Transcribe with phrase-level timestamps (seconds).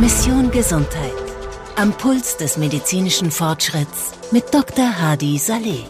[0.00, 1.12] Mission Gesundheit.
[1.76, 5.00] Am Puls des medizinischen Fortschritts mit Dr.
[5.00, 5.84] Hadi Saleh.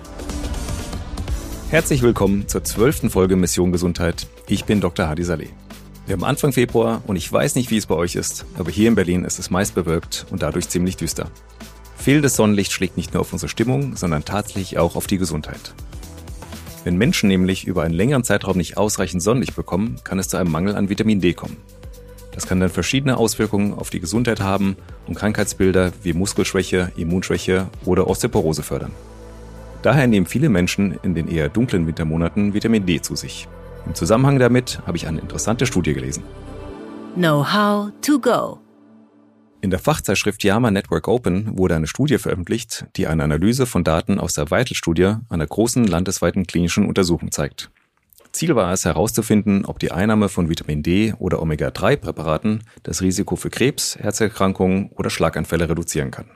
[1.71, 4.27] Herzlich willkommen zur zwölften Folge Mission Gesundheit.
[4.47, 5.09] Ich bin Dr.
[5.09, 5.49] Hadi Saleh.
[6.07, 8.89] Wir haben Anfang Februar und ich weiß nicht, wie es bei euch ist, aber hier
[8.89, 11.31] in Berlin ist es meist bewölkt und dadurch ziemlich düster.
[11.97, 15.73] Fehlendes Sonnenlicht schlägt nicht nur auf unsere Stimmung, sondern tatsächlich auch auf die Gesundheit.
[16.85, 20.53] Wenn Menschen nämlich über einen längeren Zeitraum nicht ausreichend Sonnenlicht bekommen, kann es zu einem
[20.53, 21.57] Mangel an Vitamin D kommen.
[22.33, 24.77] Das kann dann verschiedene Auswirkungen auf die Gesundheit haben
[25.07, 28.91] und Krankheitsbilder wie Muskelschwäche, Immunschwäche oder Osteoporose fördern.
[29.83, 33.49] Daher nehmen viele Menschen in den eher dunklen Wintermonaten Vitamin D zu sich.
[33.87, 36.23] Im Zusammenhang damit habe ich eine interessante Studie gelesen.
[37.15, 38.64] Know-how to go.
[39.65, 44.21] In der Fachzeitschrift JAMA Network Open wurde eine Studie veröffentlicht, die eine Analyse von Daten
[44.21, 47.71] aus der Vital-Studie einer großen landesweiten klinischen Untersuchung zeigt.
[48.31, 53.49] Ziel war es herauszufinden, ob die Einnahme von Vitamin D oder Omega-3-Präparaten das Risiko für
[53.49, 56.27] Krebs, Herzerkrankungen oder Schlaganfälle reduzieren kann.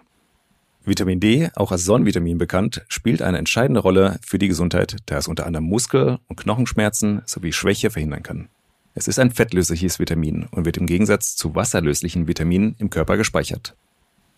[0.86, 5.28] Vitamin D, auch als Sonnenvitamin bekannt, spielt eine entscheidende Rolle für die Gesundheit, da es
[5.28, 8.48] unter anderem Muskel- und Knochenschmerzen sowie Schwäche verhindern kann.
[8.98, 13.76] Es ist ein fettlösliches Vitamin und wird im Gegensatz zu wasserlöslichen Vitaminen im Körper gespeichert.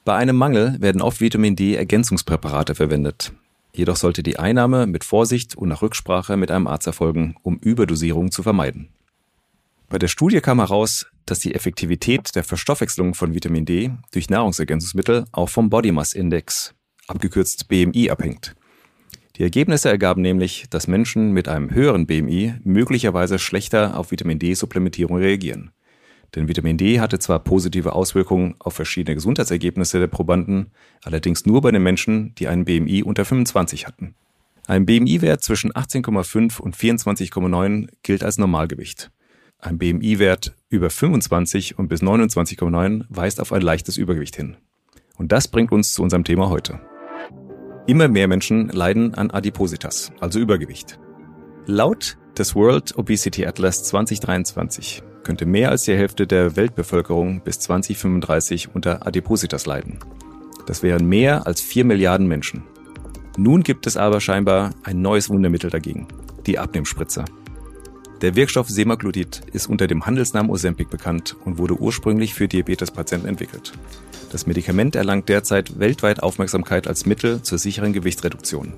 [0.05, 3.33] Bei einem Mangel werden oft Vitamin D-Ergänzungspräparate verwendet.
[3.73, 8.33] Jedoch sollte die Einnahme mit Vorsicht und nach Rücksprache mit einem Arzt erfolgen, um Überdosierung
[8.33, 8.91] zu vermeiden.
[9.89, 15.25] Bei der Studie kam heraus, dass die Effektivität der Verstoffwechslung von Vitamin D durch Nahrungsergänzungsmittel
[15.33, 16.75] auch vom Body Mass Index,
[17.07, 18.55] abgekürzt BMI, abhängt.
[19.41, 25.17] Die Ergebnisse ergaben nämlich, dass Menschen mit einem höheren BMI möglicherweise schlechter auf Vitamin D-Supplementierung
[25.17, 25.71] reagieren.
[26.35, 31.71] Denn Vitamin D hatte zwar positive Auswirkungen auf verschiedene Gesundheitsergebnisse der Probanden, allerdings nur bei
[31.71, 34.15] den Menschen, die einen BMI unter 25 hatten.
[34.67, 39.11] Ein BMI-Wert zwischen 18,5 und 24,9 gilt als Normalgewicht.
[39.59, 44.59] Ein BMI-Wert über 25 und bis 29,9 weist auf ein leichtes Übergewicht hin.
[45.17, 46.79] Und das bringt uns zu unserem Thema heute.
[47.91, 51.01] Immer mehr Menschen leiden an Adipositas, also Übergewicht.
[51.67, 58.77] Laut des World Obesity Atlas 2023 könnte mehr als die Hälfte der Weltbevölkerung bis 2035
[58.77, 59.99] unter Adipositas leiden.
[60.67, 62.63] Das wären mehr als 4 Milliarden Menschen.
[63.37, 66.07] Nun gibt es aber scheinbar ein neues Wundermittel dagegen,
[66.47, 67.25] die Abnehmspritze.
[68.23, 73.73] Der Wirkstoff Semaglutid ist unter dem Handelsnamen Ozempic bekannt und wurde ursprünglich für Diabetespatienten entwickelt.
[74.31, 78.73] Das Medikament erlangt derzeit weltweit Aufmerksamkeit als Mittel zur sicheren Gewichtsreduktion.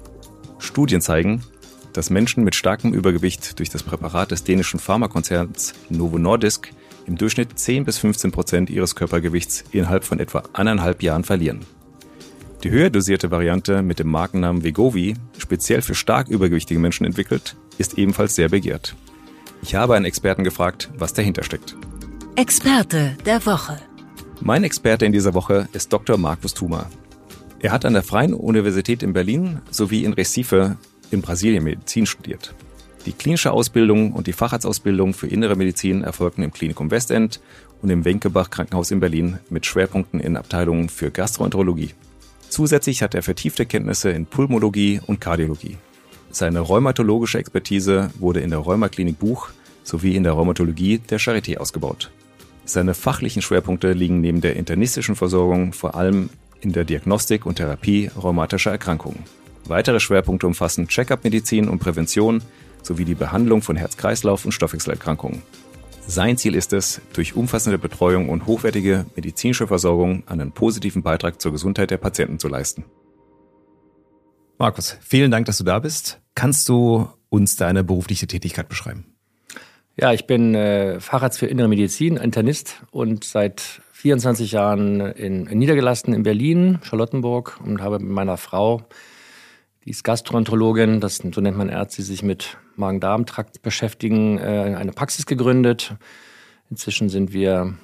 [0.59, 1.43] Studien zeigen,
[1.93, 6.71] dass Menschen mit starkem Übergewicht durch das Präparat des dänischen Pharmakonzerns Novo Nordisk
[7.07, 11.61] im Durchschnitt 10 bis 15 Prozent ihres Körpergewichts innerhalb von etwa eineinhalb Jahren verlieren.
[12.63, 17.99] Die höher dosierte Variante mit dem Markennamen Vegovi, speziell für stark übergewichtige Menschen entwickelt, ist
[17.99, 18.95] ebenfalls sehr begehrt.
[19.63, 21.77] Ich habe einen Experten gefragt, was dahinter steckt.
[22.37, 23.79] Experte der Woche.
[24.45, 26.19] Mein Experte in dieser Woche ist Dr.
[26.19, 26.91] Markus Thuma.
[27.61, 30.79] Er hat an der Freien Universität in Berlin sowie in Recife
[31.13, 32.53] in Brasilien Medizin studiert.
[33.07, 37.41] Die klinische Ausbildung und die Facharztausbildung für innere Medizin erfolgten im Klinikum Westend
[37.83, 41.91] und im Wenkebach Krankenhaus in Berlin mit Schwerpunkten in Abteilungen für Gastroenterologie.
[42.49, 45.79] Zusätzlich hat er vertiefte Kenntnisse in Pulmologie und Kardiologie.
[46.33, 49.51] Seine rheumatologische Expertise wurde in der Rheumaklinik Buch
[49.85, 52.11] sowie in der Rheumatologie der Charité ausgebaut.
[52.65, 56.31] Seine fachlichen Schwerpunkte liegen neben der internistischen Versorgung vor allem
[56.61, 59.25] in der Diagnostik und Therapie rheumatischer Erkrankungen.
[59.67, 62.43] Weitere Schwerpunkte umfassen Check-up-Medizin und Prävention
[62.83, 65.43] sowie die Behandlung von Herz-Kreislauf- und Stoffwechselerkrankungen.
[66.07, 71.53] Sein Ziel ist es, durch umfassende Betreuung und hochwertige medizinische Versorgung einen positiven Beitrag zur
[71.53, 72.85] Gesundheit der Patienten zu leisten.
[74.59, 76.21] Markus, vielen Dank, dass du da bist.
[76.35, 79.12] Kannst du uns deine berufliche Tätigkeit beschreiben?
[79.95, 85.59] Ja, ich bin äh, Facharzt für Innere Medizin, Internist und seit 24 Jahren in, in
[85.59, 88.83] niedergelassen in Berlin, Charlottenburg und habe mit meiner Frau,
[89.85, 94.93] die ist Gastroenterologin, das, so nennt man Ärzte, die sich mit Magen-Darm-Trakt beschäftigen, äh, eine
[94.93, 95.95] Praxis gegründet.
[96.71, 97.75] Inzwischen sind wir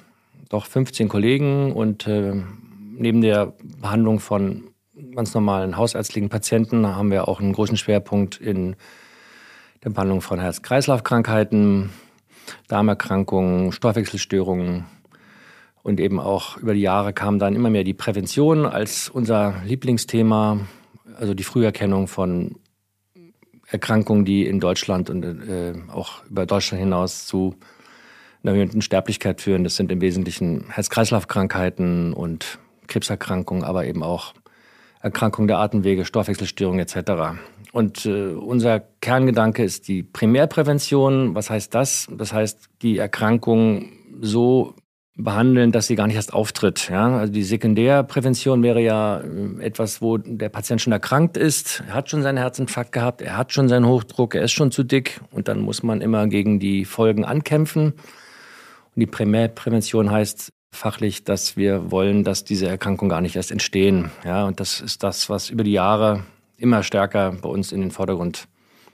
[0.49, 2.33] doch 15 Kollegen und äh,
[2.97, 4.63] neben der Behandlung von
[5.15, 8.75] ganz normalen hausärztlichen Patienten haben wir auch einen großen Schwerpunkt in
[9.83, 11.91] der Behandlung von Herz-Kreislauf-Krankheiten,
[12.67, 14.85] Darmerkrankungen, Stoffwechselstörungen.
[15.81, 20.59] Und eben auch über die Jahre kam dann immer mehr die Prävention als unser Lieblingsthema,
[21.17, 22.57] also die Früherkennung von
[23.67, 27.55] Erkrankungen, die in Deutschland und äh, auch über Deutschland hinaus zu
[28.43, 29.63] einer erhöhten Sterblichkeit führen.
[29.63, 34.33] Das sind im Wesentlichen Herz-Kreislauf-Krankheiten und Krebserkrankungen, aber eben auch
[35.01, 37.39] Erkrankungen der Atemwege, Stoffwechselstörungen etc.
[37.71, 41.35] Und äh, unser Kerngedanke ist die Primärprävention.
[41.35, 42.07] Was heißt das?
[42.11, 44.75] Das heißt, die Erkrankung so
[45.15, 46.89] behandeln, dass sie gar nicht erst auftritt.
[46.89, 47.17] Ja?
[47.17, 52.09] Also die Sekundärprävention wäre ja äh, etwas, wo der Patient schon erkrankt ist, er hat
[52.09, 55.47] schon seinen Herzinfarkt gehabt, er hat schon seinen Hochdruck, er ist schon zu dick und
[55.47, 57.93] dann muss man immer gegen die Folgen ankämpfen.
[57.93, 64.11] Und die Primärprävention heißt fachlich, dass wir wollen, dass diese Erkrankungen gar nicht erst entstehen.
[64.23, 64.45] Ja?
[64.45, 66.23] Und das ist das, was über die Jahre
[66.59, 68.47] immer stärker bei uns in den Vordergrund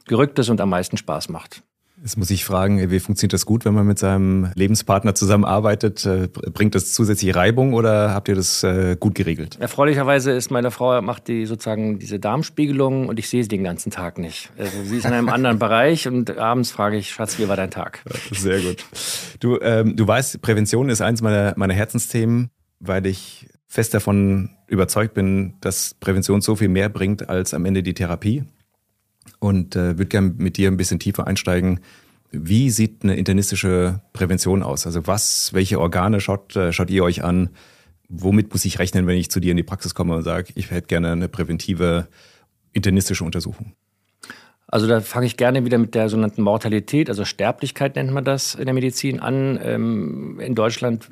[0.08, 1.64] gerückt ist und am meisten Spaß macht.
[2.02, 6.06] Jetzt muss ich fragen, wie funktioniert das gut, wenn man mit seinem Lebenspartner zusammenarbeitet?
[6.06, 9.58] Äh, bringt das zusätzliche Reibung oder habt ihr das äh, gut geregelt?
[9.62, 13.92] Erfreulicherweise ist meine Frau, macht die sozusagen diese Darmspiegelung und ich sehe sie den ganzen
[13.92, 14.52] Tag nicht.
[14.58, 17.72] Also sie ist in einem anderen Bereich und abends frage ich, Schatz, wie war dein
[17.72, 18.04] Tag?
[18.32, 18.86] Sehr gut.
[19.40, 22.50] Du, ähm, du weißt, Prävention ist eins meiner, meiner Herzensthemen,
[22.82, 27.84] weil ich fest davon überzeugt bin, dass Prävention so viel mehr bringt als am Ende
[27.84, 28.44] die Therapie
[29.40, 31.80] und äh, würde gerne mit dir ein bisschen tiefer einsteigen.
[32.32, 34.86] Wie sieht eine internistische Prävention aus?
[34.86, 37.50] Also was, welche Organe schaut, äh, schaut ihr euch an?
[38.08, 40.70] Womit muss ich rechnen, wenn ich zu dir in die Praxis komme und sage, ich
[40.72, 42.08] hätte gerne eine präventive
[42.74, 43.74] internistische Untersuchung?
[44.68, 48.56] Also da fange ich gerne wieder mit der sogenannten Mortalität, also Sterblichkeit nennt man das
[48.56, 49.60] in der Medizin an.
[49.62, 51.08] Ähm, in Deutschland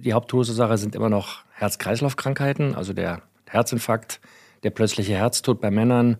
[0.00, 4.20] die Haupttodesursache sind immer noch Herz-Kreislauf-Krankheiten, also der Herzinfarkt,
[4.62, 6.16] der plötzliche Herztod bei Männern,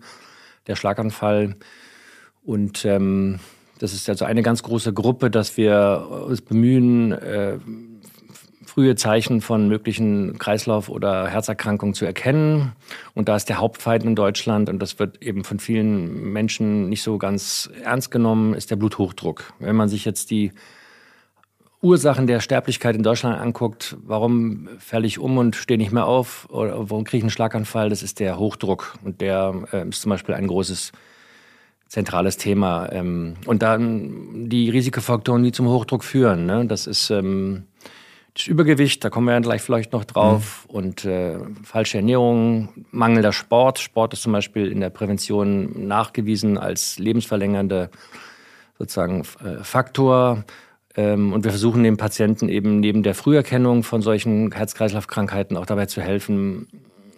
[0.67, 1.55] der Schlaganfall.
[2.43, 3.39] Und ähm,
[3.79, 7.57] das ist also eine ganz große Gruppe, dass wir uns bemühen, äh,
[8.65, 12.73] frühe Zeichen von möglichen Kreislauf- oder Herzerkrankungen zu erkennen.
[13.15, 17.01] Und da ist der Hauptfeind in Deutschland, und das wird eben von vielen Menschen nicht
[17.01, 19.53] so ganz ernst genommen, ist der Bluthochdruck.
[19.59, 20.51] Wenn man sich jetzt die
[21.81, 26.47] Ursachen der Sterblichkeit in Deutschland anguckt, warum falle ich um und stehe nicht mehr auf
[26.51, 28.93] oder warum kriege ich einen Schlaganfall, das ist der Hochdruck.
[29.03, 30.91] Und der äh, ist zum Beispiel ein großes
[31.87, 32.89] zentrales Thema.
[32.91, 36.45] Ähm, und dann die Risikofaktoren, die zum Hochdruck führen.
[36.45, 36.65] Ne?
[36.65, 37.63] Das ist ähm,
[38.33, 40.67] das Übergewicht, da kommen wir ja gleich vielleicht noch drauf.
[40.69, 40.75] Mhm.
[40.75, 43.79] Und äh, falsche Ernährung, mangelnder Sport.
[43.79, 47.89] Sport ist zum Beispiel in der Prävention nachgewiesen als lebensverlängernde
[48.77, 50.45] sozusagen äh, Faktor.
[50.95, 55.85] Ähm, und wir versuchen den Patienten eben neben der Früherkennung von solchen Herz-Kreislauf-Krankheiten auch dabei
[55.85, 56.67] zu helfen,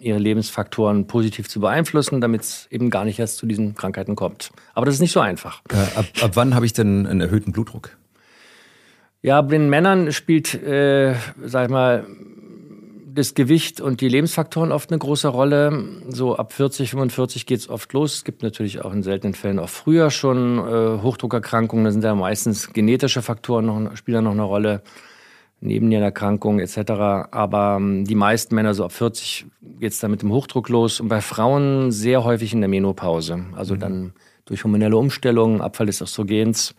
[0.00, 4.50] ihre Lebensfaktoren positiv zu beeinflussen, damit es eben gar nicht erst zu diesen Krankheiten kommt.
[4.74, 5.62] Aber das ist nicht so einfach.
[5.70, 7.96] Äh, ab, ab, wann habe ich denn einen erhöhten Blutdruck?
[9.22, 12.06] Ja, bei den Männern spielt, äh, sag ich mal,
[13.14, 15.84] das Gewicht und die Lebensfaktoren oft eine große Rolle.
[16.08, 18.14] So ab 40, 45 geht es oft los.
[18.14, 21.84] Es gibt natürlich auch in seltenen Fällen auch früher schon äh, Hochdruckerkrankungen.
[21.84, 24.82] Da sind ja meistens genetische Faktoren noch, spielen noch eine Rolle.
[25.60, 26.90] Nebennierenerkrankungen etc.
[27.30, 29.46] Aber ähm, die meisten Männer, so ab 40,
[29.80, 31.00] geht es dann mit dem Hochdruck los.
[31.00, 33.46] Und bei Frauen sehr häufig in der Menopause.
[33.56, 33.80] Also mhm.
[33.80, 34.12] dann
[34.44, 36.74] durch hormonelle Umstellungen, Abfall des Östrogens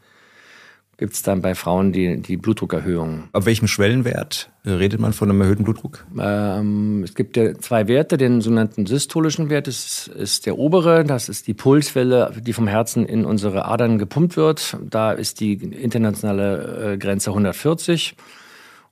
[0.98, 3.26] gibt es dann bei Frauen die, die Blutdruckerhöhung.
[3.34, 6.06] Ab welchem Schwellenwert redet man von einem erhöhten Blutdruck?
[6.18, 11.30] Ähm, es gibt ja zwei Werte, den sogenannten systolischen Wert, das ist der obere, das
[11.30, 14.78] ist die Pulswelle, die vom Herzen in unsere Adern gepumpt wird.
[14.82, 18.16] Da ist die internationale äh, Grenze 140.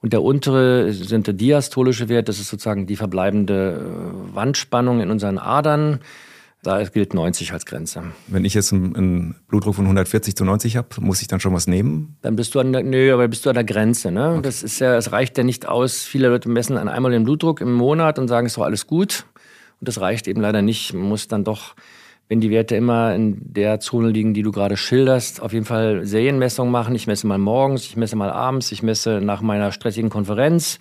[0.01, 5.09] Und der untere sind der diastolische Wert, das ist sozusagen die verbleibende äh, Wandspannung in
[5.09, 5.99] unseren Adern.
[6.63, 8.03] Da gilt 90 als Grenze.
[8.27, 11.53] Wenn ich jetzt einen, einen Blutdruck von 140 zu 90 habe, muss ich dann schon
[11.53, 12.15] was nehmen?
[12.21, 14.11] Dann bist du an der, nö, aber bist du an der Grenze.
[14.11, 14.31] Ne?
[14.31, 14.41] Okay.
[14.43, 16.03] Das ist ja, es reicht ja nicht aus.
[16.03, 18.87] Viele Leute messen an einmal den Blutdruck im Monat und sagen, es ist doch alles
[18.87, 19.25] gut.
[19.81, 20.93] Und das reicht eben leider nicht.
[20.93, 21.75] Man muss dann doch,
[22.29, 26.05] wenn die Werte immer in der Zone liegen, die du gerade schilderst, auf jeden Fall
[26.05, 26.95] Serienmessungen machen.
[26.95, 30.79] Ich messe mal morgens, ich messe mal abends, ich messe nach meiner stressigen Konferenz.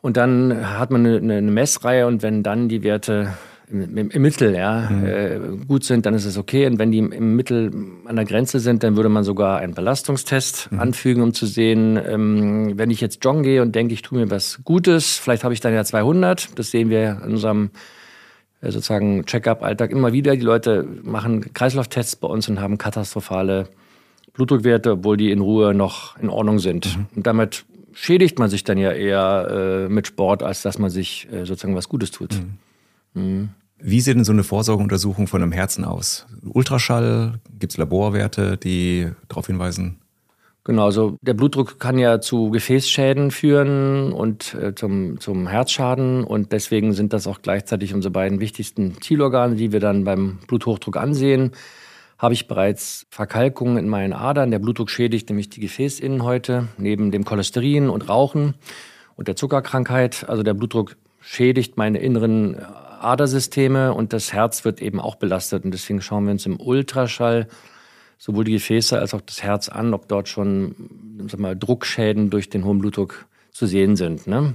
[0.00, 3.34] Und dann hat man eine, eine Messreihe und wenn dann die Werte
[3.70, 5.06] im, im Mittel ja, mhm.
[5.06, 6.66] äh, gut sind, dann ist es okay.
[6.66, 7.70] Und wenn die im Mittel
[8.06, 10.80] an der Grenze sind, dann würde man sogar einen Belastungstest mhm.
[10.80, 14.30] anfügen, um zu sehen, ähm, wenn ich jetzt joggen gehe und denke, ich tue mir
[14.30, 16.58] was Gutes, vielleicht habe ich dann ja 200.
[16.58, 17.70] Das sehen wir in unserem
[18.60, 20.34] äh, sozusagen Check-up-Alltag immer wieder.
[20.34, 23.68] Die Leute machen Kreislauftests bei uns und haben katastrophale
[24.32, 26.96] Blutdruckwerte, obwohl die in Ruhe noch in Ordnung sind.
[26.96, 27.06] Mhm.
[27.16, 31.28] Und damit schädigt man sich dann ja eher äh, mit Sport, als dass man sich
[31.32, 32.40] äh, sozusagen was Gutes tut.
[33.80, 36.26] Wie sieht denn so eine Vorsorgeuntersuchung von einem Herzen aus?
[36.42, 37.40] Ultraschall?
[37.58, 39.98] Gibt es Laborwerte, die darauf hinweisen?
[40.64, 46.52] Genau, also der Blutdruck kann ja zu Gefäßschäden führen und äh, zum, zum Herzschaden und
[46.52, 51.52] deswegen sind das auch gleichzeitig unsere beiden wichtigsten Zielorgane, die wir dann beim Bluthochdruck ansehen.
[52.18, 57.24] Habe ich bereits Verkalkungen in meinen Adern, der Blutdruck schädigt nämlich die Gefäßinnenhäute neben dem
[57.24, 58.54] Cholesterin und Rauchen
[59.16, 60.28] und der Zuckerkrankheit.
[60.28, 62.56] Also der Blutdruck schädigt meine inneren
[63.02, 65.64] Adersysteme und das Herz wird eben auch belastet.
[65.64, 67.48] Und deswegen schauen wir uns im Ultraschall
[68.18, 70.74] sowohl die Gefäße als auch das Herz an, ob dort schon
[71.28, 74.26] sag mal, Druckschäden durch den hohen Blutdruck zu sehen sind.
[74.26, 74.54] Ne?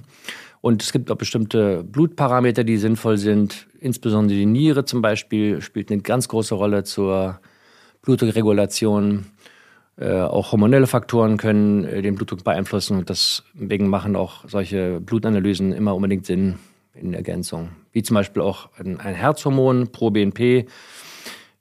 [0.61, 3.67] Und es gibt auch bestimmte Blutparameter, die sinnvoll sind.
[3.79, 7.39] Insbesondere die Niere zum Beispiel spielt eine ganz große Rolle zur
[8.01, 9.25] Blutdruckregulation.
[9.97, 15.71] Äh, auch hormonelle Faktoren können äh, den Blutdruck beeinflussen und deswegen machen auch solche Blutanalysen
[15.71, 16.55] immer unbedingt Sinn
[16.93, 17.69] in Ergänzung.
[17.91, 20.67] Wie zum Beispiel auch ein, Herzhormon, ProBNP.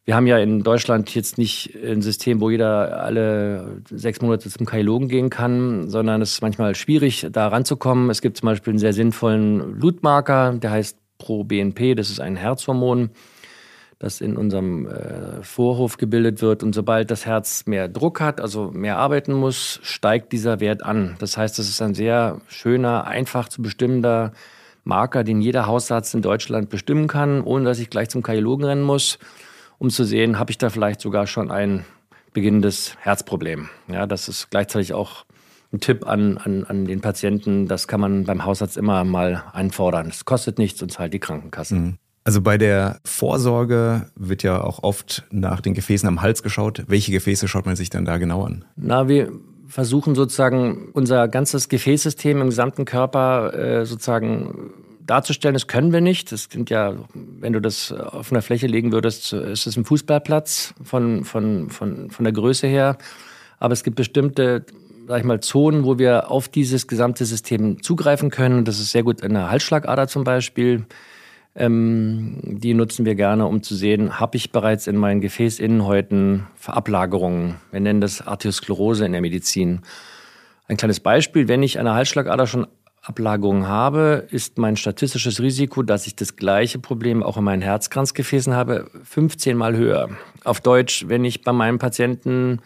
[0.04, 4.66] Wir haben ja in Deutschland jetzt nicht ein System, wo jeder alle sechs Monate zum
[4.66, 8.10] Kardiologen gehen kann, sondern es ist manchmal schwierig, da ranzukommen.
[8.10, 13.10] Es gibt zum Beispiel einen sehr sinnvollen Blutmarker, der heißt ProBNP, das ist ein Herzhormon
[14.02, 16.64] das in unserem äh, Vorhof gebildet wird.
[16.64, 21.14] Und sobald das Herz mehr Druck hat, also mehr arbeiten muss, steigt dieser Wert an.
[21.20, 24.32] Das heißt, es ist ein sehr schöner, einfach zu bestimmender
[24.84, 28.82] Marker, den jeder Hausarzt in Deutschland bestimmen kann, ohne dass ich gleich zum Kardiologen rennen
[28.82, 29.18] muss,
[29.78, 31.84] um zu sehen, habe ich da vielleicht sogar schon ein
[32.32, 33.68] beginnendes Herzproblem.
[33.88, 35.24] Ja, das ist gleichzeitig auch
[35.72, 37.66] ein Tipp an, an, an den Patienten.
[37.66, 40.08] Das kann man beim Hausarzt immer mal einfordern.
[40.08, 41.74] Es kostet nichts und zahlt die Krankenkasse.
[41.74, 41.98] Mhm.
[42.24, 46.84] Also bei der Vorsorge wird ja auch oft nach den Gefäßen am Hals geschaut.
[46.86, 48.64] Welche Gefäße schaut man sich dann da genau an?
[48.76, 49.32] Na, wir
[49.72, 55.54] versuchen sozusagen unser ganzes Gefäßsystem im gesamten Körper äh, sozusagen darzustellen.
[55.54, 56.30] Das können wir nicht.
[56.30, 60.74] Das sind ja, wenn du das auf einer Fläche legen würdest, ist es ein Fußballplatz
[60.84, 62.98] von, von, von, von der Größe her.
[63.58, 64.66] Aber es gibt bestimmte
[65.08, 68.66] sag ich mal, Zonen, wo wir auf dieses gesamte System zugreifen können.
[68.66, 70.84] Das ist sehr gut in der Halsschlagader zum Beispiel.
[71.54, 77.56] Ähm, die nutzen wir gerne, um zu sehen, habe ich bereits in meinen Gefäßinnenhäuten Verablagerungen.
[77.70, 79.82] Wir nennen das Arteriosklerose in der Medizin.
[80.66, 82.66] Ein kleines Beispiel, wenn ich eine Halsschlagader schon
[83.02, 88.54] Ablagerungen habe, ist mein statistisches Risiko, dass ich das gleiche Problem auch in meinen Herzkranzgefäßen
[88.54, 90.10] habe, 15 mal höher.
[90.44, 92.60] Auf Deutsch, wenn ich bei meinem Patienten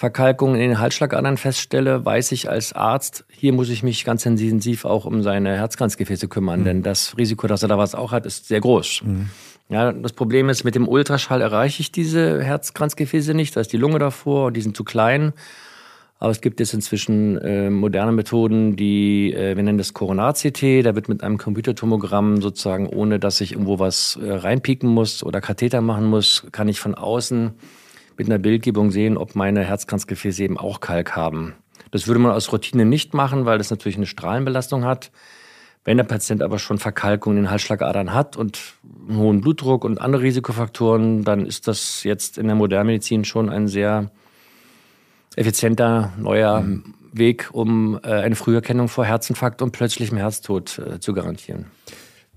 [0.00, 4.86] Verkalkungen in den Halsschlagadern feststelle, weiß ich als Arzt, hier muss ich mich ganz intensiv
[4.86, 6.64] auch um seine Herzkranzgefäße kümmern, mhm.
[6.64, 9.02] denn das Risiko, dass er da was auch hat, ist sehr groß.
[9.04, 9.28] Mhm.
[9.68, 13.76] Ja, das Problem ist, mit dem Ultraschall erreiche ich diese Herzkranzgefäße nicht, da ist die
[13.76, 15.34] Lunge davor, die sind zu klein.
[16.18, 20.94] Aber es gibt jetzt inzwischen äh, moderne Methoden, die, äh, wir nennen das Coronar-CT, da
[20.94, 25.82] wird mit einem Computertomogramm sozusagen, ohne dass ich irgendwo was äh, reinpieken muss oder Katheter
[25.82, 27.52] machen muss, kann ich von außen
[28.20, 31.54] mit einer Bildgebung sehen, ob meine Herzkranzgefäße eben auch Kalk haben.
[31.90, 35.10] Das würde man aus Routine nicht machen, weil das natürlich eine Strahlenbelastung hat.
[35.84, 38.60] Wenn der Patient aber schon Verkalkung in den Halsschlagadern hat und
[39.08, 43.68] einen hohen Blutdruck und andere Risikofaktoren, dann ist das jetzt in der Modernmedizin schon ein
[43.68, 44.10] sehr
[45.34, 46.94] effizienter neuer mhm.
[47.12, 51.68] Weg, um äh, eine Früherkennung vor Herzinfarkt und plötzlichem Herztod äh, zu garantieren.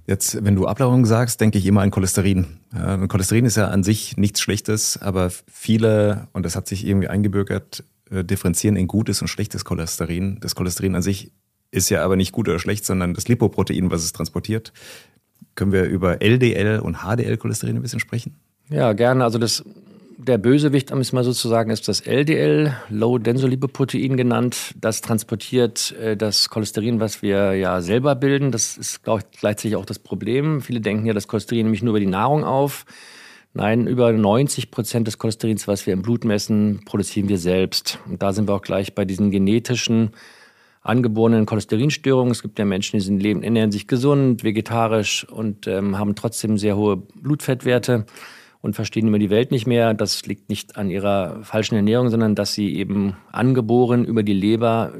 [0.05, 2.60] Jetzt, wenn du Ablagerung sagst, denke ich immer an Cholesterin.
[2.74, 7.07] Ja, Cholesterin ist ja an sich nichts Schlechtes, aber viele, und das hat sich irgendwie
[7.07, 10.39] eingebürgert, äh, differenzieren in gutes und schlechtes Cholesterin.
[10.41, 11.31] Das Cholesterin an sich
[11.72, 14.74] ist ja aber nicht gut oder schlecht, sondern das Lipoprotein, was es transportiert.
[15.55, 18.36] Können wir über LDL und HDL-Cholesterin ein bisschen sprechen?
[18.69, 19.24] Ja, gerne.
[19.24, 19.63] Also das
[20.17, 24.74] der Bösewicht, um es mal so zu sagen, ist das LDL, Low Densolipoprotein genannt.
[24.79, 28.51] Das transportiert äh, das Cholesterin, was wir ja selber bilden.
[28.51, 30.62] Das ist, glaube ich, gleichzeitig auch das Problem.
[30.62, 32.86] Viele denken ja, das Cholesterin nämlich nur über die Nahrung auf.
[33.55, 38.00] Nein, über 90 Prozent des Cholesterins, was wir im Blut messen, produzieren wir selbst.
[38.08, 40.12] Und da sind wir auch gleich bei diesen genetischen
[40.82, 42.32] angeborenen Cholesterinstörungen.
[42.32, 46.58] Es gibt ja Menschen, die sind leben, ernähren sich gesund, vegetarisch und ähm, haben trotzdem
[46.58, 48.05] sehr hohe Blutfettwerte
[48.63, 49.93] und verstehen immer die Welt nicht mehr.
[49.93, 54.93] Das liegt nicht an ihrer falschen Ernährung, sondern dass sie eben angeboren über die Leber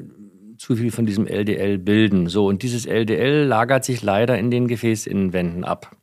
[0.58, 2.28] zu viel von diesem LDL bilden.
[2.28, 5.96] So, und dieses LDL lagert sich leider in den Gefäßinnenwänden ab.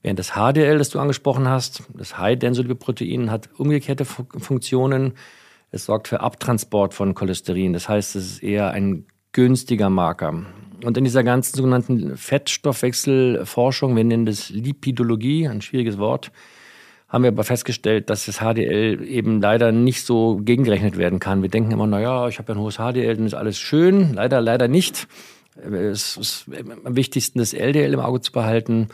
[0.00, 5.14] Während das HDL, das du angesprochen hast, das High-Density-Protein, hat umgekehrte Funktionen.
[5.72, 7.72] Es sorgt für Abtransport von Cholesterin.
[7.72, 10.44] Das heißt, es ist eher ein günstiger Marker.
[10.84, 16.30] Und in dieser ganzen sogenannten Fettstoffwechselforschung, wir nennen das Lipidologie, ein schwieriges Wort,
[17.10, 21.42] haben wir aber festgestellt, dass das HDL eben leider nicht so gegengerechnet werden kann.
[21.42, 24.14] Wir denken immer, naja, ich habe ja ein hohes HDL, dann ist alles schön.
[24.14, 25.08] Leider, leider nicht.
[25.56, 26.46] Es ist
[26.84, 28.88] am wichtigsten, das LDL im Auge zu behalten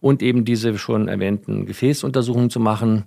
[0.00, 3.04] und eben diese schon erwähnten Gefäßuntersuchungen zu machen.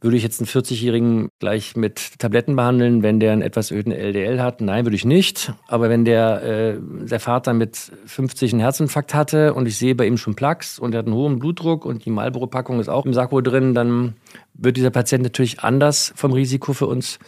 [0.00, 4.42] Würde ich jetzt einen 40-Jährigen gleich mit Tabletten behandeln, wenn der einen etwas erhöhten LDL
[4.42, 4.60] hat?
[4.60, 5.54] Nein, würde ich nicht.
[5.68, 10.06] Aber wenn der, äh, der Vater mit 50 einen Herzinfarkt hatte und ich sehe bei
[10.06, 13.14] ihm schon Plaques und er hat einen hohen Blutdruck und die Marlboro-Packung ist auch im
[13.14, 14.16] Sakko drin, dann
[14.52, 17.18] wird dieser Patient natürlich anders vom Risiko für uns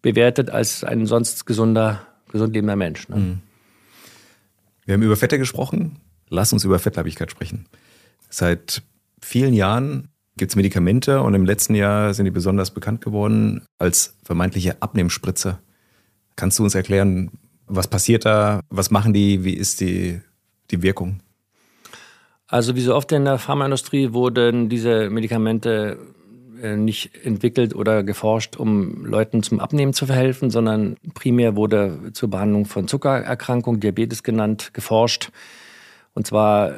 [0.00, 3.08] bewertet als ein sonst gesunder, gesund lebender Mensch.
[3.08, 3.16] Ne?
[3.16, 3.40] Mhm.
[4.84, 5.98] Wir haben über Fette gesprochen.
[6.28, 7.66] Lass uns über Fettleibigkeit sprechen.
[8.28, 8.82] Seit
[9.20, 14.16] vielen Jahren gibt es Medikamente und im letzten Jahr sind die besonders bekannt geworden als
[14.24, 15.58] vermeintliche Abnehmspritze.
[16.36, 17.30] Kannst du uns erklären,
[17.66, 18.60] was passiert da?
[18.70, 19.44] Was machen die?
[19.44, 20.20] Wie ist die,
[20.70, 21.20] die Wirkung?
[22.46, 25.98] Also wie so oft in der Pharmaindustrie wurden diese Medikamente
[26.62, 32.30] äh, nicht entwickelt oder geforscht, um Leuten zum Abnehmen zu verhelfen, sondern primär wurde zur
[32.30, 35.30] Behandlung von Zuckererkrankung, Diabetes genannt, geforscht.
[36.12, 36.74] Und zwar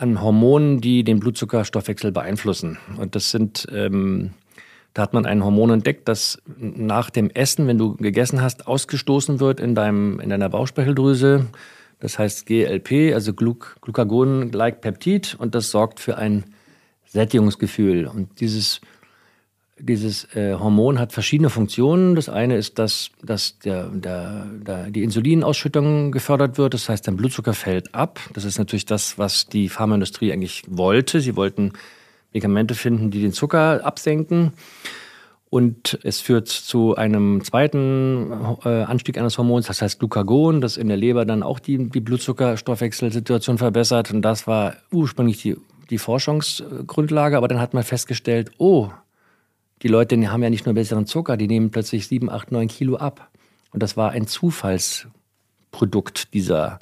[0.00, 2.78] an Hormonen, die den Blutzuckerstoffwechsel beeinflussen.
[2.96, 4.30] Und das sind, ähm,
[4.94, 9.40] da hat man ein Hormon entdeckt, das nach dem Essen, wenn du gegessen hast, ausgestoßen
[9.40, 11.46] wird in, deinem, in deiner Bauchspeicheldrüse.
[12.00, 15.36] Das heißt GLP, also Gluc Glucagon-like Peptid.
[15.38, 16.44] Und das sorgt für ein
[17.04, 18.06] Sättigungsgefühl.
[18.06, 18.80] Und dieses
[19.80, 22.14] dieses äh, Hormon hat verschiedene Funktionen.
[22.14, 26.74] Das eine ist, dass, dass der, der, der, die Insulinausschüttung gefördert wird.
[26.74, 28.20] Das heißt, dein Blutzucker fällt ab.
[28.34, 31.20] Das ist natürlich das, was die Pharmaindustrie eigentlich wollte.
[31.20, 31.72] Sie wollten
[32.32, 34.52] Medikamente finden, die den Zucker absenken.
[35.50, 38.30] Und es führt zu einem zweiten
[38.64, 42.00] äh, Anstieg eines Hormons, das heißt Glucagon, das in der Leber dann auch die, die
[42.00, 44.12] Blutzuckerstoffwechselsituation verbessert.
[44.12, 45.56] Und das war ursprünglich die,
[45.90, 47.36] die Forschungsgrundlage.
[47.36, 48.90] Aber dann hat man festgestellt, oh,
[49.82, 52.68] die Leute die haben ja nicht nur besseren Zucker, die nehmen plötzlich sieben, acht, neun
[52.68, 53.30] Kilo ab.
[53.72, 56.78] Und das war ein Zufallsprodukt dieser,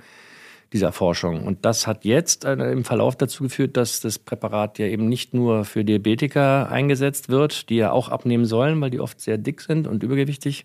[0.73, 1.45] dieser Forschung.
[1.45, 5.35] Und das hat jetzt äh, im Verlauf dazu geführt, dass das Präparat ja eben nicht
[5.35, 9.61] nur für Diabetiker eingesetzt wird, die ja auch abnehmen sollen, weil die oft sehr dick
[9.61, 10.64] sind und übergewichtig,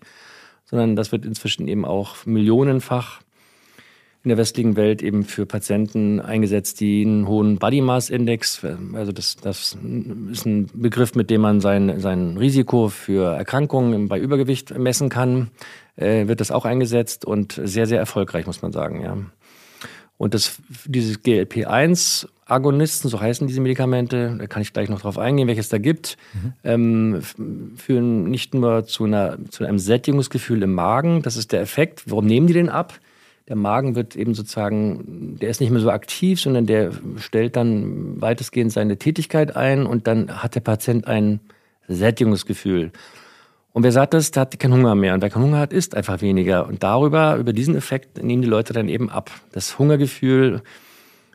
[0.64, 3.20] sondern das wird inzwischen eben auch millionenfach
[4.24, 8.64] in der westlichen Welt eben für Patienten eingesetzt, die einen hohen Body Mass Index,
[8.94, 9.76] also das, das
[10.32, 15.50] ist ein Begriff, mit dem man sein, sein Risiko für Erkrankungen bei Übergewicht messen kann,
[15.96, 19.16] äh, wird das auch eingesetzt und sehr, sehr erfolgreich, muss man sagen, ja.
[20.16, 25.18] Und das, dieses GLP-1 Agonisten, so heißen diese Medikamente, da kann ich gleich noch drauf
[25.18, 26.52] eingehen, welches da gibt, mhm.
[26.62, 27.22] ähm,
[27.76, 32.04] führen nicht nur zu, einer, zu einem Sättigungsgefühl im Magen, das ist der Effekt.
[32.06, 33.00] Warum nehmen die den ab?
[33.48, 38.20] Der Magen wird eben sozusagen, der ist nicht mehr so aktiv, sondern der stellt dann
[38.20, 41.40] weitestgehend seine Tätigkeit ein und dann hat der Patient ein
[41.86, 42.90] Sättigungsgefühl.
[43.72, 45.14] Und wer sagt das, der hat keinen Hunger mehr.
[45.14, 46.66] Und wer keinen Hunger hat, isst einfach weniger.
[46.66, 49.30] Und darüber, über diesen Effekt nehmen die Leute dann eben ab.
[49.52, 50.62] Das Hungergefühl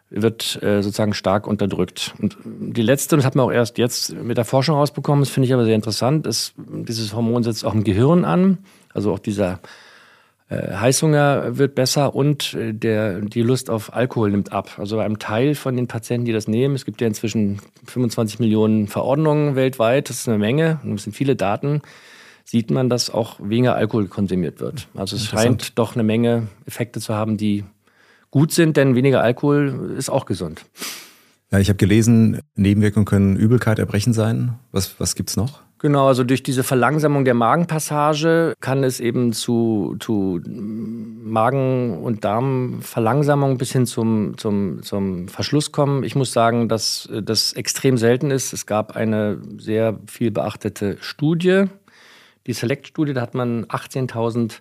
[0.09, 2.15] wird äh, sozusagen stark unterdrückt.
[2.17, 5.47] Und die letzte, das hat man auch erst jetzt mit der Forschung rausbekommen, das finde
[5.47, 8.57] ich aber sehr interessant, ist, dieses Hormon setzt auch im Gehirn an.
[8.93, 9.59] Also auch dieser
[10.55, 14.77] Heißhunger wird besser und äh, der, die Lust auf Alkohol nimmt ab.
[14.77, 18.39] Also bei einem Teil von den Patienten, die das nehmen, es gibt ja inzwischen 25
[18.39, 21.81] Millionen Verordnungen weltweit, das ist eine Menge, das sind viele Daten,
[22.45, 24.87] sieht man, dass auch weniger Alkohol konsumiert wird.
[24.95, 27.63] Also es scheint doch eine Menge Effekte zu haben, die
[28.31, 30.65] gut sind, denn weniger Alkohol ist auch gesund.
[31.51, 34.55] Ja, ich habe gelesen, Nebenwirkungen können Übelkeit, Erbrechen sein.
[34.71, 35.61] Was, was gibt's noch?
[35.81, 43.57] Genau, also durch diese Verlangsamung der Magenpassage kann es eben zu, zu Magen- und Darmverlangsamung
[43.57, 46.03] bis hin zum, zum, zum Verschluss kommen.
[46.03, 48.51] Ich muss sagen, dass das extrem selten ist.
[48.51, 51.67] Es gab eine sehr viel beachtete Studie,
[52.45, 54.59] die Select-Studie, da hat man 18.000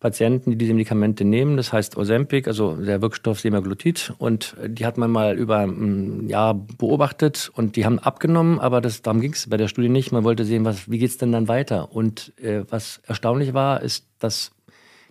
[0.00, 1.58] Patienten, die diese Medikamente nehmen.
[1.58, 4.14] Das heißt Ozempic, also der Wirkstoff Semaglutid.
[4.16, 9.02] Und die hat man mal über ein Jahr beobachtet und die haben abgenommen, aber das,
[9.02, 10.10] darum ging es bei der Studie nicht.
[10.10, 11.92] Man wollte sehen, was, wie geht es denn dann weiter?
[11.92, 14.52] Und äh, was erstaunlich war, ist, dass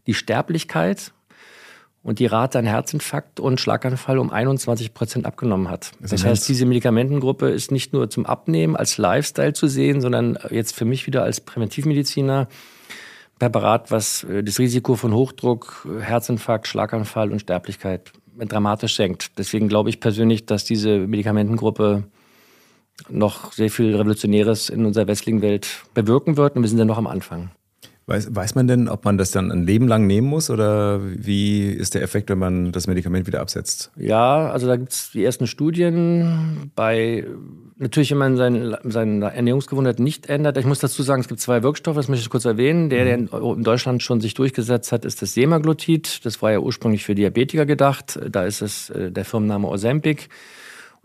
[0.08, 1.13] die Sterblichkeit
[2.02, 5.91] und die Rate an Herzinfarkt und Schlaganfall um 21 Prozent abgenommen hat.
[5.99, 10.39] Das, das heißt, diese Medikamentengruppe ist nicht nur zum Abnehmen als Lifestyle zu sehen, sondern
[10.49, 12.47] jetzt für mich wieder als Präventivmediziner
[13.39, 19.38] Präparat, was äh, das Risiko von Hochdruck, Herzinfarkt, Schlaganfall und Sterblichkeit dramatisch senkt.
[19.38, 22.04] Deswegen glaube ich persönlich, dass diese Medikamentengruppe
[23.10, 26.97] noch sehr viel Revolutionäres in unserer westlichen Welt bewirken wird und wir sind ja noch
[26.97, 27.52] am Anfang.
[28.10, 31.69] Weiß, weiß man denn, ob man das dann ein Leben lang nehmen muss oder wie
[31.69, 33.91] ist der Effekt, wenn man das Medikament wieder absetzt?
[33.98, 37.28] Ja, also da gibt es die ersten Studien bei,
[37.78, 40.58] natürlich, wenn man seine, seine Ernährungsgewohnheit nicht ändert.
[40.58, 42.89] Ich muss dazu sagen, es gibt zwei Wirkstoffe, das möchte ich kurz erwähnen.
[42.89, 46.26] Der, der in, in Deutschland schon sich durchgesetzt hat, ist das Semaglutid.
[46.26, 48.19] Das war ja ursprünglich für Diabetiker gedacht.
[48.28, 50.30] Da ist es äh, der Firmenname Ozempic.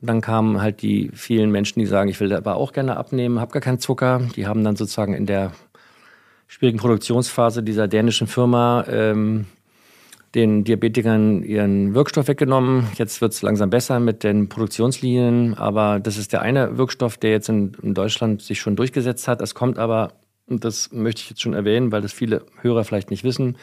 [0.00, 3.40] Und dann kamen halt die vielen Menschen, die sagen, ich will aber auch gerne abnehmen,
[3.40, 4.22] habe gar keinen Zucker.
[4.36, 5.52] Die haben dann sozusagen in der
[6.46, 9.46] schwierigen Produktionsphase dieser dänischen Firma ähm,
[10.34, 12.88] den Diabetikern ihren Wirkstoff weggenommen.
[12.96, 17.30] Jetzt wird es langsam besser mit den Produktionslinien, aber das ist der eine Wirkstoff, der
[17.30, 19.40] jetzt in, in Deutschland sich schon durchgesetzt hat.
[19.40, 20.14] Es kommt aber,
[20.46, 23.56] und das möchte ich jetzt schon erwähnen, weil das viele Hörer vielleicht nicht wissen,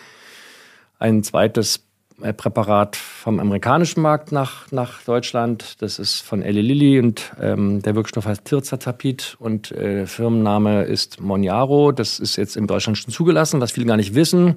[0.97, 1.90] ein zweites
[2.21, 5.81] Präparat vom amerikanischen Markt nach, nach Deutschland.
[5.81, 11.19] Das ist von Eli Lilly und ähm, der Wirkstoff heißt Tirzatapid und äh, Firmenname ist
[11.19, 11.91] Monjaro.
[11.91, 14.55] Das ist jetzt in Deutschland schon zugelassen, was viele gar nicht wissen.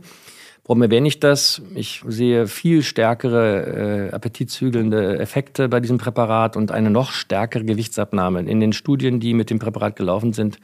[0.67, 1.61] Warum erwähne ich das?
[1.75, 8.41] Ich sehe viel stärkere äh, appetitzügelnde Effekte bei diesem Präparat und eine noch stärkere Gewichtsabnahme.
[8.41, 10.59] In den Studien, die mit dem Präparat gelaufen sind,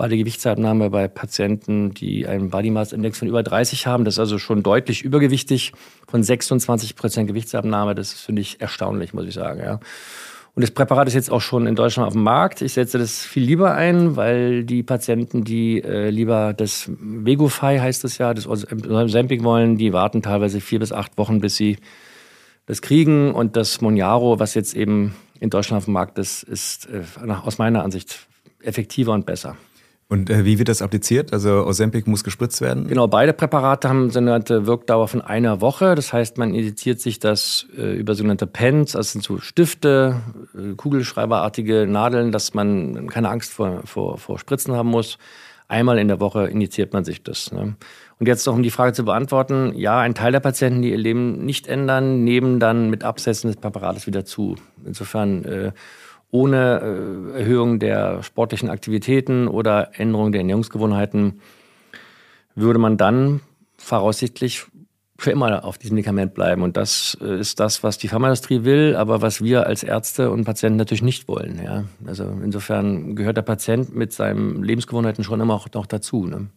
[0.00, 4.06] war die Gewichtsabnahme bei Patienten, die einen Body Mass Index von über 30 haben.
[4.06, 5.74] Das ist also schon deutlich übergewichtig
[6.08, 7.94] von 26 Prozent Gewichtsabnahme.
[7.94, 9.60] Das finde ich erstaunlich, muss ich sagen.
[9.60, 9.78] Ja.
[10.54, 12.62] Und das Präparat ist jetzt auch schon in Deutschland auf dem Markt.
[12.62, 18.02] Ich setze das viel lieber ein, weil die Patienten, die äh, lieber das Vegofy heißt
[18.04, 21.76] es ja, das Ozempic wollen, die warten teilweise vier bis acht Wochen, bis sie
[22.64, 23.34] das kriegen.
[23.34, 27.58] Und das Monjaro, was jetzt eben in Deutschland auf dem Markt ist, ist äh, aus
[27.58, 28.20] meiner Ansicht
[28.62, 29.58] effektiver und besser.
[30.10, 31.32] Und äh, wie wird das appliziert?
[31.32, 32.88] Also Ozempic muss gespritzt werden?
[32.88, 35.94] Genau, beide Präparate haben sogenannte Wirkdauer von einer Woche.
[35.94, 40.16] Das heißt, man injiziert sich das äh, über sogenannte Pens, das sind so Stifte,
[40.52, 45.16] äh, kugelschreiberartige Nadeln, dass man keine Angst vor, vor, vor Spritzen haben muss.
[45.68, 47.52] Einmal in der Woche injiziert man sich das.
[47.52, 47.76] Ne?
[48.18, 50.98] Und jetzt noch, um die Frage zu beantworten, ja, ein Teil der Patienten, die ihr
[50.98, 54.56] Leben nicht ändern, nehmen dann mit Absetzen des Präparates wieder zu.
[54.84, 55.72] Insofern äh,
[56.30, 61.40] ohne äh, Erhöhung der sportlichen Aktivitäten oder Änderung der Ernährungsgewohnheiten
[62.54, 63.40] würde man dann
[63.76, 64.66] voraussichtlich
[65.20, 66.62] für immer auf diesem Medikament bleiben.
[66.62, 70.44] Und das äh, ist das, was die Pharmaindustrie will, aber was wir als Ärzte und
[70.44, 71.60] Patienten natürlich nicht wollen.
[71.62, 71.84] Ja?
[72.06, 76.26] Also insofern gehört der Patient mit seinen Lebensgewohnheiten schon immer auch noch dazu.
[76.26, 76.48] Ne?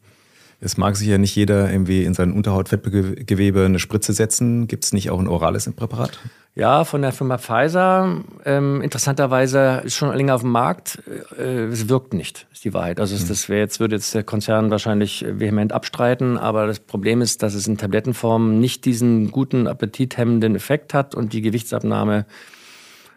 [0.62, 4.67] Es mag sich ja nicht jeder irgendwie in sein Unterhautfettgewebe eine Spritze setzen.
[4.67, 6.19] Gibt es nicht auch ein orales Präparat?
[6.55, 8.21] Ja, von der Firma Pfizer.
[8.45, 11.01] Ähm, interessanterweise ist schon länger auf dem Markt.
[11.35, 12.99] Äh, es wirkt nicht, ist die Wahrheit.
[12.99, 13.27] Also mhm.
[13.27, 16.37] das wäre jetzt würde jetzt der Konzern wahrscheinlich vehement abstreiten.
[16.37, 21.33] Aber das Problem ist, dass es in Tablettenform nicht diesen guten appetithemmenden Effekt hat und
[21.33, 22.27] die Gewichtsabnahme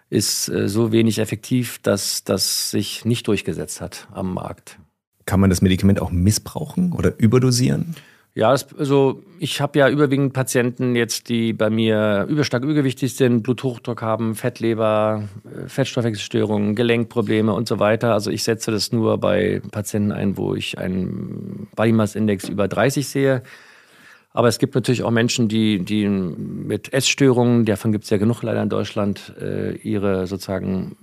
[0.09, 4.79] ist äh, so wenig effektiv, dass das sich nicht durchgesetzt hat am Markt.
[5.27, 7.97] Kann man das Medikament auch missbrauchen oder überdosieren?
[8.37, 13.43] Ja, das, also ich habe ja überwiegend Patienten jetzt, die bei mir überstark übergewichtig sind,
[13.43, 18.13] Bluthochdruck haben, Fettleber, äh, Fettstoffwechselstörungen, Gelenkprobleme und so weiter.
[18.13, 22.69] Also ich setze das nur bei Patienten ein, wo ich einen Body Mass Index über
[22.69, 23.43] 30 sehe.
[24.35, 28.43] Aber es gibt natürlich auch Menschen, die, die mit Essstörungen, davon gibt es ja genug
[28.43, 30.95] leider in Deutschland, äh, ihre sozusagen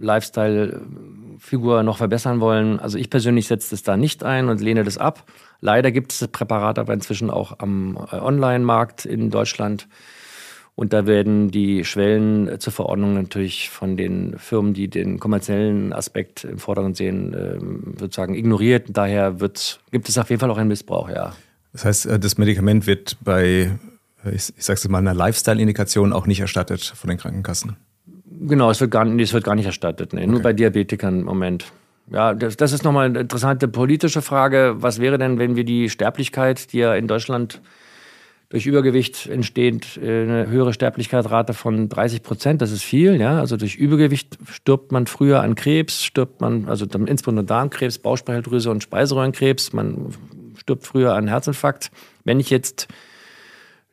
[0.00, 0.80] Lifestyle
[1.40, 2.78] Figur noch verbessern wollen.
[2.78, 5.24] Also ich persönlich setze das da nicht ein und lehne das ab.
[5.60, 9.88] Leider gibt es das Präparat aber inzwischen auch am äh, Online-Markt in Deutschland.
[10.76, 16.44] Und da werden die Schwellen zur Verordnung natürlich von den Firmen, die den kommerziellen Aspekt
[16.44, 18.86] im Vordergrund sehen, ähm, sozusagen ignoriert.
[18.88, 21.34] Daher wird, gibt es auf jeden Fall auch einen Missbrauch, ja.
[21.72, 23.72] Das heißt, äh, das Medikament wird bei,
[24.24, 27.76] ich, ich sage es mal, einer Lifestyle-Indikation auch nicht erstattet von den Krankenkassen?
[28.40, 30.12] Genau, es wird gar, es wird gar nicht erstattet.
[30.12, 30.22] Nee.
[30.22, 30.30] Okay.
[30.30, 31.66] Nur bei Diabetikern im Moment.
[32.10, 34.76] Ja, das, das ist nochmal eine interessante politische Frage.
[34.78, 37.60] Was wäre denn, wenn wir die Sterblichkeit, die ja in Deutschland
[38.48, 43.38] durch Übergewicht entsteht, äh, eine höhere Sterblichkeitsrate von 30 Prozent, das ist viel, ja.
[43.38, 48.82] Also durch Übergewicht stirbt man früher an Krebs, stirbt man, also insbesondere Darmkrebs, Bauchspeicheldrüse und
[48.82, 50.14] Speiseröhrenkrebs, man
[50.56, 51.92] stirbt früher an Herzinfarkt.
[52.24, 52.88] Wenn ich jetzt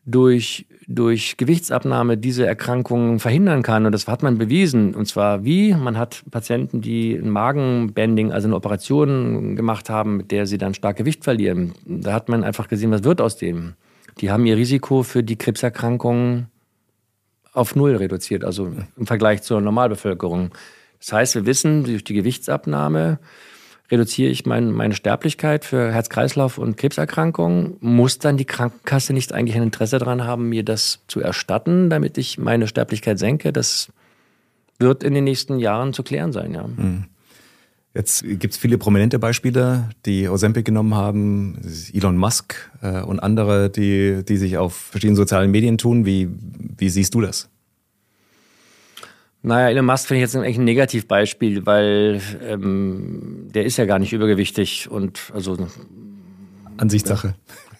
[0.06, 3.86] durch durch Gewichtsabnahme diese Erkrankungen verhindern kann.
[3.86, 4.96] Und das hat man bewiesen.
[4.96, 5.74] Und zwar wie?
[5.74, 10.74] Man hat Patienten, die ein Magenbending, also eine Operation gemacht haben, mit der sie dann
[10.74, 11.74] stark Gewicht verlieren.
[11.86, 13.74] Da hat man einfach gesehen, was wird aus dem.
[14.22, 16.48] Die haben ihr Risiko für die Krebserkrankungen
[17.52, 20.52] auf Null reduziert, also im Vergleich zur Normalbevölkerung.
[21.00, 23.20] Das heißt, wir wissen, durch die Gewichtsabnahme
[23.90, 27.78] reduziere ich mein, meine Sterblichkeit für Herz-Kreislauf- und Krebserkrankungen.
[27.80, 32.18] Muss dann die Krankenkasse nicht eigentlich ein Interesse daran haben, mir das zu erstatten, damit
[32.18, 33.54] ich meine Sterblichkeit senke?
[33.54, 33.90] Das
[34.80, 36.66] wird in den nächsten Jahren zu klären sein, ja.
[36.66, 37.06] Hm.
[37.94, 41.60] Jetzt gibt es viele prominente Beispiele, die Ozempic genommen haben,
[41.92, 46.06] Elon Musk äh, und andere, die, die sich auf verschiedenen sozialen Medien tun.
[46.06, 46.30] Wie,
[46.78, 47.50] wie siehst du das?
[49.44, 54.00] Naja, Elon Musk finde ich jetzt eigentlich ein Negativbeispiel, weil ähm, der ist ja gar
[54.00, 55.58] nicht übergewichtig und also.
[56.78, 57.36] Ansichtssache.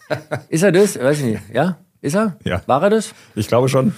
[0.48, 0.98] Ist er das?
[0.98, 1.42] Weiß ich nicht.
[1.52, 1.78] Ja?
[2.00, 2.36] Ist er?
[2.44, 2.62] Ja.
[2.66, 3.14] War er das?
[3.34, 3.92] Ich glaube schon.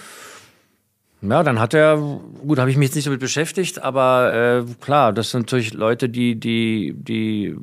[1.23, 5.13] Ja, dann hat er, gut, habe ich mich jetzt nicht damit beschäftigt, aber äh, klar,
[5.13, 7.55] das sind natürlich Leute, die, die, die.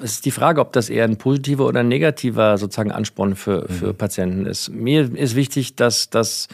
[0.00, 3.68] Es ist die Frage, ob das eher ein positiver oder ein negativer sozusagen Ansporn für,
[3.68, 3.96] für mhm.
[3.96, 4.70] Patienten ist.
[4.70, 6.48] Mir ist wichtig, dass, dass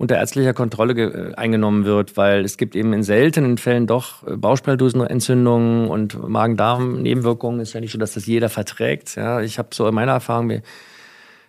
[0.00, 4.34] unter ärztlicher Kontrolle äh, eingenommen wird, weil es gibt eben in seltenen Fällen doch äh,
[4.34, 7.60] Bauchspeicheldrüsenentzündungen und Magen-Darm-Nebenwirkungen.
[7.60, 9.16] Ist ja nicht so, dass das jeder verträgt.
[9.16, 10.62] Ja, ich habe so in meiner Erfahrung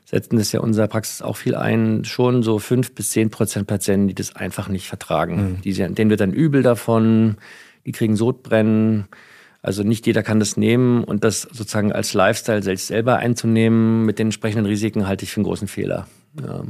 [0.04, 3.68] setzen das ja in unserer Praxis auch viel ein, schon so fünf bis zehn Prozent
[3.68, 5.36] Patienten, die das einfach nicht vertragen.
[5.36, 5.62] Mhm.
[5.62, 7.38] Die, denen wird dann übel davon,
[7.86, 9.06] die kriegen Sodbrennen.
[9.62, 14.20] Also nicht jeder kann das nehmen und das sozusagen als Lifestyle selbst selber einzunehmen mit
[14.20, 16.08] den entsprechenden Risiken halte ich für einen großen Fehler.
[16.44, 16.64] Ja.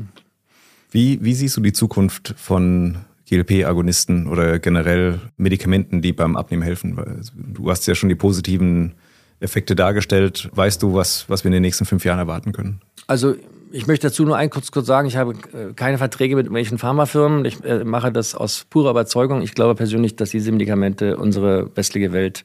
[0.92, 2.98] Wie, wie siehst du die Zukunft von
[3.30, 7.00] GLP-Agonisten oder generell Medikamenten, die beim Abnehmen helfen?
[7.34, 8.94] Du hast ja schon die positiven
[9.40, 10.50] Effekte dargestellt.
[10.54, 12.82] Weißt du, was, was wir in den nächsten fünf Jahren erwarten können?
[13.08, 13.36] Also
[13.72, 16.78] ich möchte dazu nur ein kurz, kurz sagen, ich habe äh, keine Verträge mit irgendwelchen
[16.78, 17.46] Pharmafirmen.
[17.46, 19.42] Ich äh, mache das aus purer Überzeugung.
[19.42, 22.44] Ich glaube persönlich, dass diese Medikamente unsere westliche Welt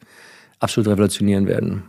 [0.61, 1.82] absolut revolutionieren werden.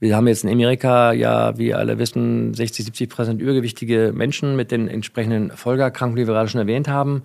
[0.00, 4.70] Wir haben jetzt in Amerika ja, wie alle wissen, 60, 70 Prozent übergewichtige Menschen mit
[4.70, 7.24] den entsprechenden Folgeerkrankungen, die wir gerade schon erwähnt haben.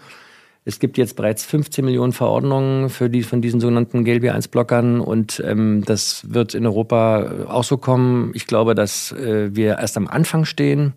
[0.65, 5.83] Es gibt jetzt bereits 15 Millionen Verordnungen für die von diesen sogenannten GLB1-Blockern und ähm,
[5.85, 8.31] das wird in Europa auch so kommen.
[8.33, 10.93] Ich glaube, dass äh, wir erst am Anfang stehen,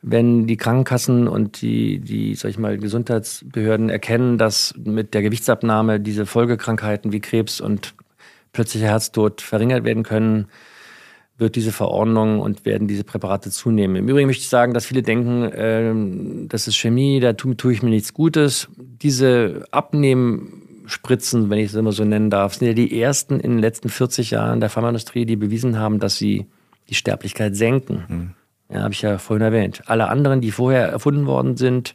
[0.00, 6.00] wenn die Krankenkassen und die, die, sag ich mal, Gesundheitsbehörden erkennen, dass mit der Gewichtsabnahme
[6.00, 7.92] diese Folgekrankheiten wie Krebs und
[8.52, 10.46] plötzlicher Herztod verringert werden können
[11.38, 13.96] wird diese Verordnung und werden diese Präparate zunehmen.
[13.96, 17.72] Im Übrigen möchte ich sagen, dass viele denken, ähm, das ist Chemie, da tue, tue
[17.72, 18.68] ich mir nichts Gutes.
[18.76, 23.58] Diese Abnehmspritzen, wenn ich es immer so nennen darf, sind ja die ersten in den
[23.58, 26.46] letzten 40 Jahren der Pharmaindustrie, die bewiesen haben, dass sie
[26.88, 28.04] die Sterblichkeit senken.
[28.08, 28.30] Mhm.
[28.74, 29.82] Ja, habe ich ja vorhin erwähnt.
[29.86, 31.94] Alle anderen, die vorher erfunden worden sind,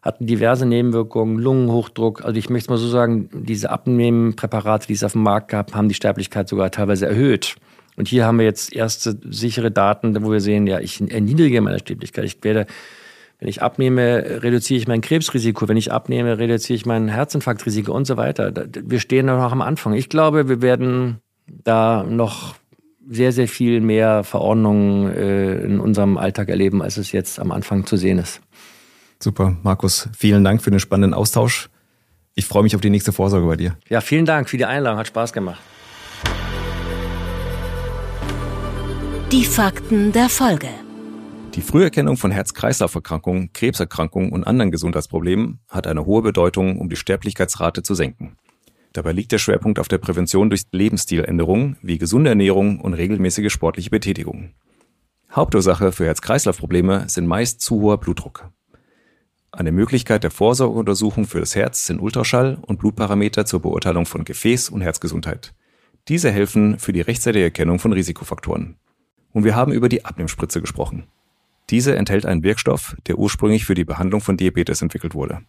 [0.00, 2.24] hatten diverse Nebenwirkungen, Lungenhochdruck.
[2.24, 5.74] Also ich möchte es mal so sagen, diese Abnehmpräparate, die es auf dem Markt gab,
[5.74, 7.56] haben die Sterblichkeit sogar teilweise erhöht.
[8.00, 11.80] Und hier haben wir jetzt erste sichere Daten, wo wir sehen, ja, ich erniedrige meine
[11.80, 12.24] Sterblichkeit.
[12.24, 12.64] Ich werde,
[13.38, 15.68] wenn ich abnehme, reduziere ich mein Krebsrisiko.
[15.68, 18.54] Wenn ich abnehme, reduziere ich mein Herzinfarktrisiko und so weiter.
[18.72, 19.92] Wir stehen noch am Anfang.
[19.92, 22.54] Ich glaube, wir werden da noch
[23.06, 27.84] sehr, sehr viel mehr Verordnungen äh, in unserem Alltag erleben, als es jetzt am Anfang
[27.84, 28.40] zu sehen ist.
[29.22, 30.08] Super, Markus.
[30.16, 31.68] Vielen Dank für den spannenden Austausch.
[32.34, 33.76] Ich freue mich auf die nächste Vorsorge bei dir.
[33.90, 34.98] Ja, vielen Dank für die Einladung.
[34.98, 35.60] Hat Spaß gemacht.
[39.32, 40.66] Die Fakten der Folge.
[41.54, 47.84] Die Früherkennung von Herz-Kreislauf-Erkrankungen, Krebserkrankungen und anderen Gesundheitsproblemen hat eine hohe Bedeutung, um die Sterblichkeitsrate
[47.84, 48.36] zu senken.
[48.92, 53.90] Dabei liegt der Schwerpunkt auf der Prävention durch Lebensstiländerungen wie gesunde Ernährung und regelmäßige sportliche
[53.90, 54.50] Betätigung.
[55.30, 58.50] Hauptursache für Herz-Kreislauf-Probleme sind meist zu hoher Blutdruck.
[59.52, 64.72] Eine Möglichkeit der Vorsorgeuntersuchung für das Herz sind Ultraschall und Blutparameter zur Beurteilung von Gefäß-
[64.72, 65.54] und Herzgesundheit.
[66.08, 68.74] Diese helfen für die rechtzeitige Erkennung von Risikofaktoren.
[69.32, 71.04] Und wir haben über die Abnehmspritze gesprochen.
[71.70, 75.42] Diese enthält einen Wirkstoff, der ursprünglich für die Behandlung von Diabetes entwickelt wurde.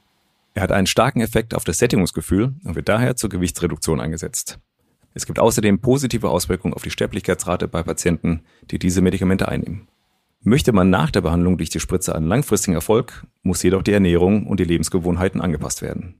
[0.53, 4.59] Er hat einen starken Effekt auf das Sättigungsgefühl und wird daher zur Gewichtsreduktion eingesetzt.
[5.13, 9.87] Es gibt außerdem positive Auswirkungen auf die Sterblichkeitsrate bei Patienten, die diese Medikamente einnehmen.
[10.43, 14.47] Möchte man nach der Behandlung durch die Spritze einen langfristigen Erfolg, muss jedoch die Ernährung
[14.47, 16.19] und die Lebensgewohnheiten angepasst werden.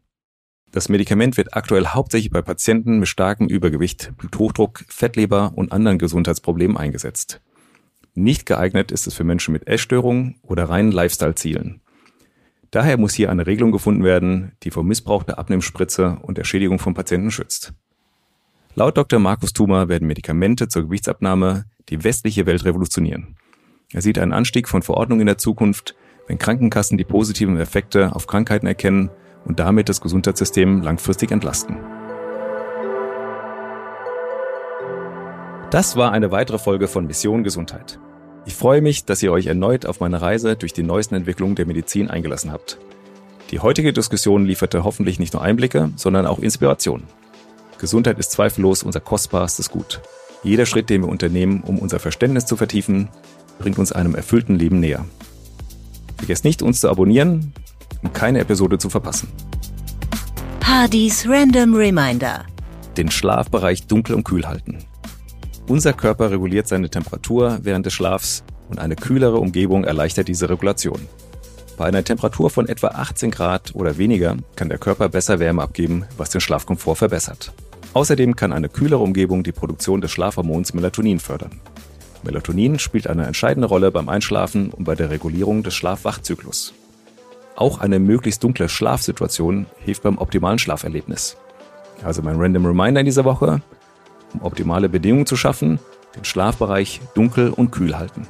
[0.71, 6.78] Das Medikament wird aktuell hauptsächlich bei Patienten mit starkem Übergewicht, Bluthochdruck, Fettleber und anderen Gesundheitsproblemen
[6.78, 7.41] eingesetzt.
[8.13, 11.82] Nicht geeignet ist es für Menschen mit Essstörungen oder reinen Lifestyle-Zielen.
[12.69, 16.80] Daher muss hier eine Regelung gefunden werden, die vor Missbrauch der Abnehmspritze und der Schädigung
[16.80, 17.74] von Patienten schützt.
[18.76, 19.19] Laut Dr.
[19.19, 23.36] Markus Thuma werden Medikamente zur Gewichtsabnahme die westliche Welt revolutionieren.
[23.91, 25.95] Er sieht einen Anstieg von Verordnungen in der Zukunft,
[26.28, 29.10] wenn Krankenkassen die positiven Effekte auf Krankheiten erkennen
[29.43, 31.78] und damit das Gesundheitssystem langfristig entlasten.
[35.71, 37.97] Das war eine weitere Folge von Mission Gesundheit.
[38.45, 41.65] Ich freue mich, dass ihr euch erneut auf meine Reise durch die neuesten Entwicklungen der
[41.65, 42.77] Medizin eingelassen habt.
[43.51, 47.03] Die heutige Diskussion lieferte hoffentlich nicht nur Einblicke, sondern auch Inspiration.
[47.77, 50.01] Gesundheit ist zweifellos unser kostbarstes Gut.
[50.43, 53.07] Jeder Schritt, den wir unternehmen, um unser Verständnis zu vertiefen,
[53.57, 55.05] bringt uns einem erfüllten Leben näher.
[56.17, 57.53] Vergesst nicht, uns zu abonnieren,
[58.03, 59.29] um keine Episode zu verpassen.
[60.65, 62.43] Hardys Random Reminder.
[62.97, 64.79] Den Schlafbereich dunkel und kühl halten.
[65.71, 70.99] Unser Körper reguliert seine Temperatur während des Schlafs und eine kühlere Umgebung erleichtert diese Regulation.
[71.77, 76.03] Bei einer Temperatur von etwa 18 Grad oder weniger kann der Körper besser Wärme abgeben,
[76.17, 77.53] was den Schlafkomfort verbessert.
[77.93, 81.62] Außerdem kann eine kühlere Umgebung die Produktion des Schlafhormons Melatonin fördern.
[82.23, 86.73] Melatonin spielt eine entscheidende Rolle beim Einschlafen und bei der Regulierung des Schlaf-Wach-Zyklus.
[87.55, 91.38] Auch eine möglichst dunkle Schlafsituation hilft beim optimalen Schlaferlebnis.
[92.03, 93.62] Also mein Random Reminder in dieser Woche,
[94.33, 95.79] um optimale Bedingungen zu schaffen,
[96.15, 98.27] den Schlafbereich dunkel und kühl halten.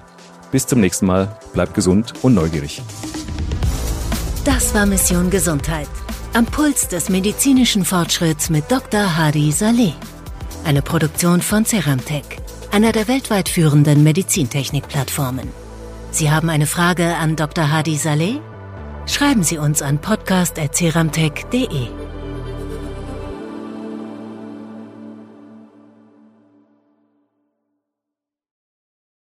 [0.52, 2.82] Bis zum nächsten Mal, bleibt gesund und neugierig.
[4.44, 5.88] Das war Mission Gesundheit.
[6.34, 9.18] Am Puls des medizinischen Fortschritts mit Dr.
[9.18, 9.94] Hadi Saleh.
[10.64, 12.24] Eine Produktion von Ceramtech,
[12.72, 15.50] einer der weltweit führenden Medizintechnikplattformen.
[16.12, 17.72] Sie haben eine Frage an Dr.
[17.72, 18.40] Hadi Saleh?
[19.08, 22.01] Schreiben Sie uns an podcast.ceramtech.de.